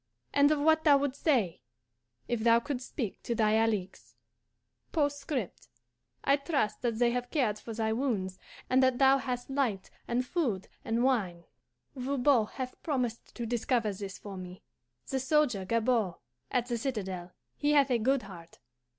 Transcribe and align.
and 0.33 0.49
of 0.49 0.59
what 0.59 0.83
thou 0.83 0.97
wouldst 0.97 1.21
say 1.21 1.61
if 2.27 2.39
thou 2.39 2.59
couldst 2.59 2.89
speak 2.89 3.21
to 3.21 3.35
thy 3.35 3.51
ALIXE. 3.53 4.15
"Postscript. 4.91 5.67
I 6.23 6.37
trust 6.37 6.81
that 6.81 6.97
they 6.97 7.11
have 7.11 7.29
cared 7.29 7.59
for 7.59 7.71
thy 7.75 7.93
wounds, 7.93 8.39
and 8.67 8.81
that 8.81 8.97
thou 8.97 9.19
hast 9.19 9.51
light 9.51 9.91
and 10.07 10.25
food 10.25 10.69
and 10.83 11.03
wine. 11.03 11.43
Voban 11.95 12.47
hath 12.47 12.81
promised 12.81 13.35
to 13.35 13.45
discover 13.45 13.93
this 13.93 14.17
for 14.17 14.37
me. 14.37 14.63
The 15.07 15.19
soldier 15.19 15.65
Gabord, 15.65 16.15
at 16.49 16.65
the 16.65 16.79
citadel, 16.79 17.33
he 17.55 17.73
hath 17.73 17.91
a 17.91 17.99
good 17.99 18.23
heart. 18.23 18.57